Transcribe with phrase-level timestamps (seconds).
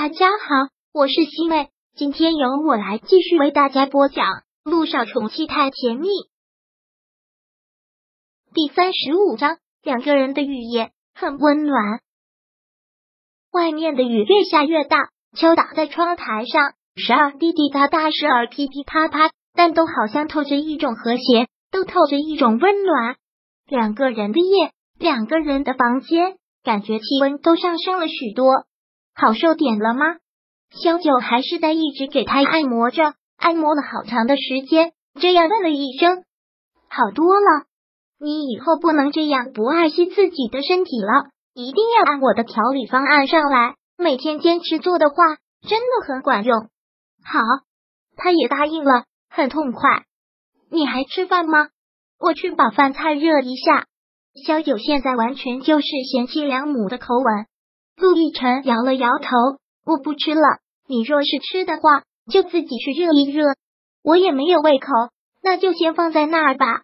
[0.00, 4.26] 大家好，我是西妹，今天由我来继续为大家播讲
[4.62, 6.06] 《路上宠妻太甜蜜》
[8.54, 9.56] 第三十五章。
[9.82, 11.98] 两个人的语言很温暖。
[13.50, 14.98] 外面的雨越下越大，
[15.36, 23.16] 敲打在窗台上，时而滴滴答答，时而噼噼啪啪，但都好像透着一种和谐，都透着一种温暖。
[23.66, 28.46] 两个人的夜，两个人的房间，感觉气温都上升了许多。
[29.20, 30.04] 好受点了吗？
[30.70, 36.22] 萧九还是在一直给他按摩着，按摩了好长的时间，这样问了一声
[36.88, 37.66] ：“好多了。”
[38.20, 45.16] 你以后不能这样不爱惜自己的身体了，一定要按我的调理方案上来，每天坚持做的话，
[45.68, 46.68] 真的很管用。
[47.24, 47.40] 好，
[48.16, 50.04] 他也答应了，很痛快。
[50.70, 51.70] 你还吃饭吗？
[52.20, 53.86] 我去把饭菜热一下。
[54.46, 57.46] 萧九现在完全就是贤妻良母的口吻。
[57.98, 59.28] 陆亦辰摇了摇头，
[59.84, 60.40] 我不吃了。
[60.86, 63.44] 你若是吃的话，就自己去热一热。
[64.04, 64.86] 我也没有胃口，
[65.42, 66.82] 那就先放在那儿吧。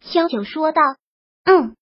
[0.00, 0.80] 萧九说道
[1.44, 1.76] ：“嗯，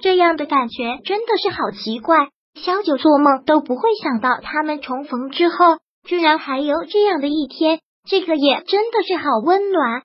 [0.00, 2.28] 这样的感觉真的是好奇怪。
[2.54, 7.80] 萧九做梦都不会想到，他们重逢之后，居然还有这样的一天。
[8.08, 10.02] 这个夜真的是好温暖。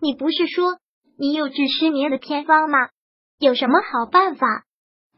[0.00, 0.78] 你不是说
[1.18, 2.78] 你有治失眠的偏方吗？
[3.38, 4.46] 有什么好办法？”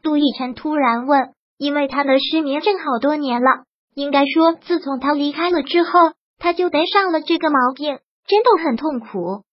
[0.03, 1.33] 杜奕晨突然问。
[1.61, 5.91] 因为他的失眠症好多年了，应该说自从他离开了之后，
[6.39, 9.43] 他就得上了这个毛病，真的很痛苦。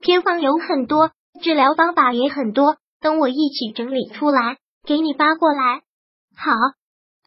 [0.00, 1.10] 偏方有很多，
[1.42, 5.82] 治疗方法也很多，等我一起整理出来给你发过来。
[6.34, 6.52] 好，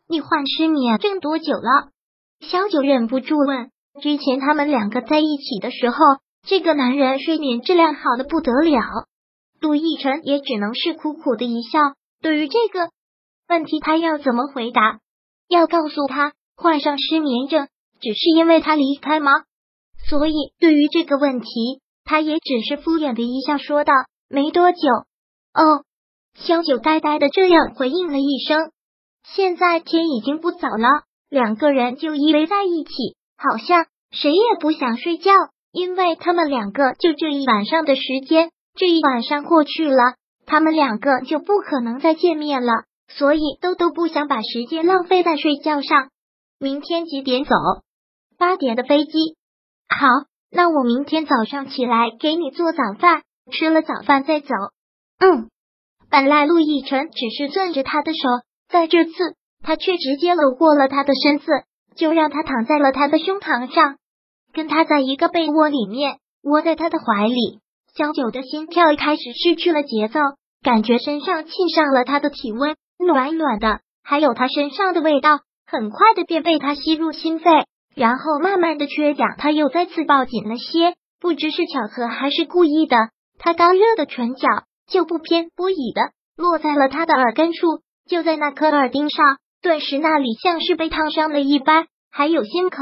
[0.09, 1.91] 你患失眠症多久了？
[2.39, 3.69] 萧九忍不住问。
[4.01, 5.97] 之前他们两个在一起的时候，
[6.47, 8.81] 这个男人睡眠质量好的不得了。
[9.59, 11.93] 杜奕晨也只能是苦苦的一笑。
[12.23, 12.89] 对于这个。
[13.51, 14.99] 问题他要怎么回答？
[15.49, 17.67] 要告诉他患上失眠症
[17.99, 19.43] 只是因为他离开吗？
[20.07, 23.91] 所以对于这个问题，他也只是敷衍的一笑，说道
[24.31, 24.79] ：“没多久。”
[25.53, 25.83] 哦，
[26.33, 28.71] 萧九呆呆的这样回应了一声。
[29.25, 30.87] 现在天已经不早了，
[31.29, 35.33] 两个人就依偎在一起，好像谁也不想睡觉，
[35.73, 40.15] 因为他们两个就这一晚上的时间，这一晚上过去了，
[40.45, 42.71] 他们两个就不可能再见面了。
[43.17, 46.09] 所以都都不想把时间浪费在睡觉上。
[46.59, 47.55] 明天几点走？
[48.37, 49.11] 八点的飞机。
[49.87, 50.07] 好，
[50.51, 54.49] 那我明天早上起来给你做早饭，吃了早饭再走。
[55.19, 55.49] 嗯。
[56.09, 58.19] 本来陆亦辰只是攥着他的手，
[58.67, 59.11] 在这次
[59.63, 61.45] 他却直接搂过了他的身子，
[61.95, 63.95] 就让他躺在了他的胸膛上，
[64.51, 67.59] 跟他在一个被窝里面窝在他的怀里。
[67.95, 70.19] 小九的心跳开始失去了节奏，
[70.61, 72.75] 感觉身上沁上了他的体温。
[73.05, 77.49] 暖暖的，还有他身上的味道，很快的便被他吸入心肺，
[77.95, 80.95] 然后慢慢的缺氧，他又再次抱紧了些。
[81.19, 82.97] 不知是巧合还是故意的，
[83.37, 84.47] 他刚热的唇角
[84.87, 86.01] 就不偏不倚的
[86.35, 87.67] 落在了他的耳根处，
[88.09, 92.77] 就在那颗耳钉上，顿时那里像是被烫伤了一般，还有心口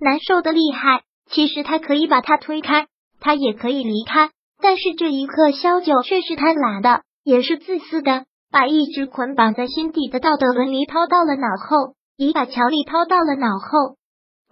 [0.00, 1.02] 难受的厉害。
[1.30, 2.86] 其实他可以把他推开，
[3.20, 8.24] 他也可以离开，但是这一刻，萧九却是贪婪的，也是自私的。
[8.52, 13.96] 把一直捆绑在心底的道德伦理抛到了脑后，也把乔丽抛到了脑后。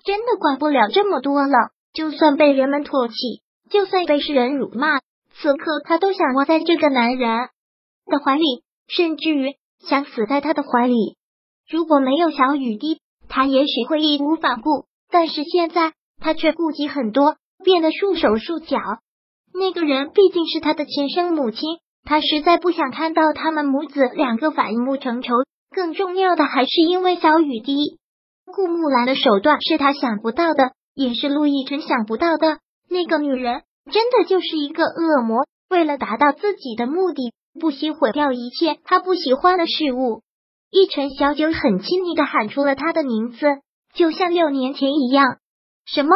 [0.03, 1.53] 真的管不了这么多了。
[1.93, 5.01] 就算被人们唾弃，就算被世人辱骂，
[5.35, 7.49] 此刻他都想窝在这个男人
[8.07, 11.17] 的怀里，甚至于想死在他的怀里。
[11.69, 14.87] 如果没有小雨滴，他也许会义无反顾。
[15.11, 17.35] 但是现在他却顾及很多，
[17.65, 18.79] 变得束手束脚。
[19.53, 21.61] 那个人毕竟是他的亲生母亲。
[22.05, 25.35] 他实在不想看到他们母子两个反目成仇，
[25.71, 27.99] 更重要的还是因为小雨滴。
[28.47, 32.59] 顾木兰的手段是他想不到的，也是陆亦辰想不到的。
[32.89, 33.63] 那个女人
[33.93, 40.23] 真的就是一个恶魔，为了达到自己的目的，不惜毁掉一切他不喜欢的事物。
[40.71, 43.47] 一晨小九很亲昵的喊出了他的名字，
[43.95, 45.39] 就像六年前一样。
[45.87, 46.11] 什么？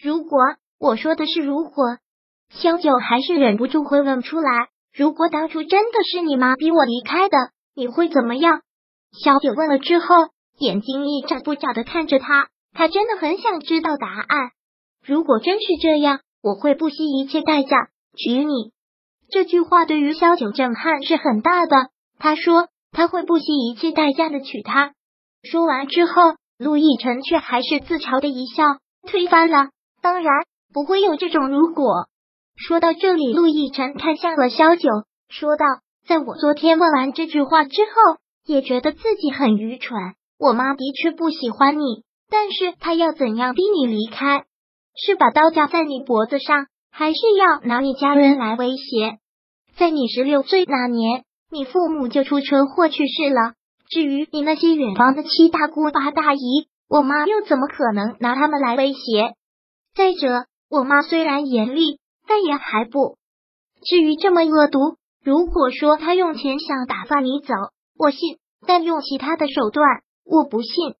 [0.00, 0.40] 如果
[0.80, 1.98] 我说的是如果，
[2.50, 4.68] 小九还是忍不住会问出来。
[4.94, 7.36] 如果当初真的是你妈逼我离开的，
[7.74, 8.60] 你会怎么样？
[9.12, 10.06] 小九问了之后，
[10.58, 14.50] 眼睛一眨不眨的看着他，他真的很想知道答案。
[15.04, 18.72] 如果真是这样，我会不惜一切代价娶你。
[19.30, 21.88] 这句话对于萧九震撼是很大的。
[22.18, 24.92] 他说他会不惜一切代价的娶她。
[25.42, 26.12] 说完之后，
[26.58, 28.64] 陆亦辰却还是自嘲的一笑，
[29.08, 29.70] 推翻了。
[30.02, 32.08] 当然不会有这种如果。
[32.68, 34.88] 说到这里，陆亦辰看向了萧九，
[35.28, 35.64] 说道
[36.06, 39.98] ：“在我昨天问完这句话之后，也觉得自己很愚蠢。
[40.38, 44.44] 我妈的确不喜欢你，但是她要怎样逼你离开？
[44.94, 49.18] 是把刀架在你脖子上，还是要拿你家人来威胁？
[49.76, 53.54] 在你十六岁那年，你父母就出车祸去世了。
[53.90, 59.34] 至于你那些远房的七大姑八大姨，我妈又怎么可能拿他们来威胁？
[59.96, 63.16] 再者，我妈虽然严厉，但也还不
[63.84, 64.96] 至于这么恶毒。
[65.24, 67.54] 如果说他用钱想打发你走，
[67.96, 69.86] 我信；但用其他的手段，
[70.24, 70.94] 我不信。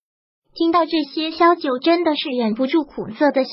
[0.54, 3.50] 听到这些，萧九真的是忍不住苦涩的笑。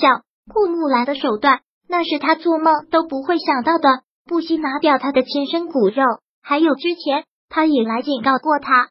[0.51, 4.03] 顾木兰的手段，那是他做梦都不会想到的。
[4.25, 6.03] 不惜拿掉他的亲生骨肉，
[6.43, 8.89] 还有之前他也来警告过他，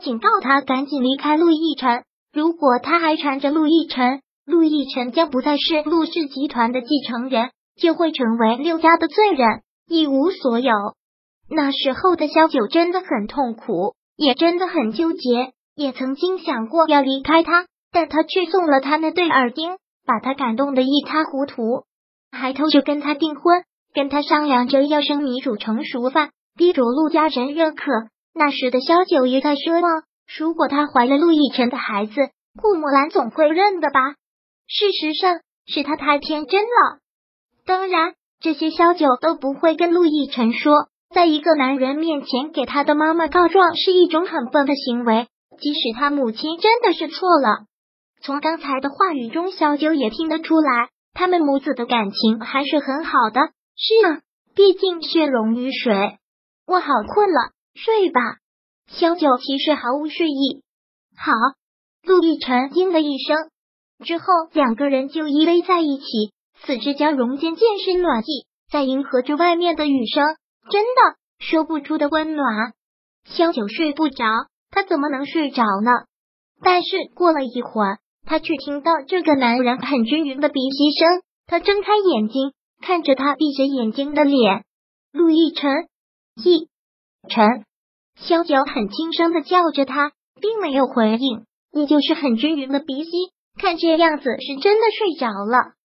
[0.00, 2.04] 警告他赶紧离开陆亦辰。
[2.32, 10.72] 如果他还缠着陆亦辰，陆亦辰将不再是陆氏集团的继承人，就会成为六家的罪人，一无所有。
[11.50, 15.52] 那时候的萧九真的很痛苦，也真的很纠结。
[15.74, 21.84] 也曾经想过要离开他，但他却送了他那对耳钉，把他感动的一塌糊涂，
[22.32, 23.62] 还偷着跟他订婚，
[23.94, 27.84] 跟他商量着要生米煮成熟饭，逼着陆家人认可。
[28.34, 30.02] 那时的萧九也在奢望，
[30.36, 32.12] 如果他怀了陆亦辰的孩子，
[32.60, 34.00] 顾木兰总会认的吧？
[34.66, 36.98] 事实上是他太天真了。
[37.68, 45.28] 当然，这些萧九都不会跟陆亦辰说，在一个男人面前给他的妈妈告状是一种很笨的行为。
[45.60, 47.66] 即使他母亲真的是错了，
[48.22, 53.40] 从刚才的话语中，小九也听得出来，他们母子的感情还是很好的。
[53.76, 54.20] 是啊，
[54.54, 56.16] 毕竟血溶于水。
[56.66, 58.20] 我好困了，睡吧。
[58.86, 60.62] 小九其实毫无睡意。
[61.18, 61.32] 好，
[62.02, 63.36] 陆亦辰应了一声
[64.06, 64.24] 之后，
[64.54, 66.32] 两个人就依偎在一起，
[66.64, 70.24] 四肢交融间渐是暖意，在迎合着外面的雨声，
[70.70, 72.72] 真的说不出的温暖。
[73.24, 74.24] 萧九睡不着。
[74.70, 75.90] 他怎么能睡着呢？
[76.60, 81.22] 但是过了一会儿，他却听到这个男人很均匀的鼻息声。
[81.46, 82.52] 他睁开眼睛，
[82.82, 84.64] 看着他闭着眼睛的脸。
[85.10, 85.88] 陆亦辰，
[86.36, 86.68] 亦
[87.30, 87.64] 辰，
[88.16, 93.10] 萧九很轻声的叫着他，并没有回应，依旧是很均匀的鼻息。
[93.58, 95.77] 看这样子，是真的睡着了。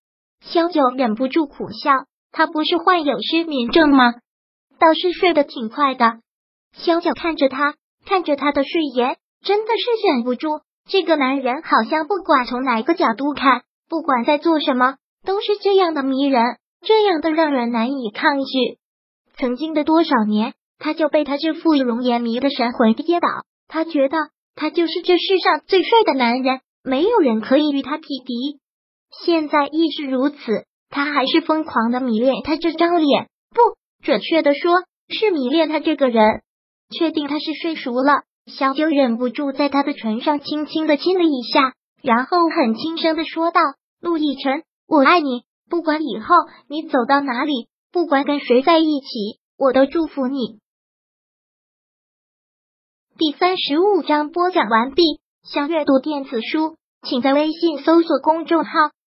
[0.44, 4.14] 萧九忍不住苦笑，他不是患有失眠症吗？
[4.80, 6.20] 倒是睡得挺快的。
[6.74, 7.76] 萧九看着他。
[8.06, 10.50] 看着他的睡颜，真的是忍不住。
[10.90, 18.78] 这个男人好像不管从哪个角度看，不管在做什么，都是这样的迷人，这样的让人难以抗拒。
[19.38, 23.30] 曾经的多少年，他就被他这副容颜迷得神魂颠倒。
[23.70, 24.18] 他觉得
[24.54, 28.60] 他就是这世上最帅的男人，没有人可以与他匹敌。
[29.22, 30.38] 现在亦是如此，
[30.90, 36.42] 他还是疯狂的迷恋他这张脸，不准确的说，是迷恋他这个人。
[36.90, 43.62] 确定他是睡熟了，小九忍不住在他的唇上轻轻的亲了一下，然后很轻声的说道
[44.02, 46.36] ：“陆亦辰，我爱你，不管以后
[46.68, 50.60] 你走到哪里，不管跟谁在一起，我都祝福你。”
[53.18, 55.04] 第三十五章播讲完毕。
[55.44, 58.72] 想阅读电子书，请在微信搜索公众号“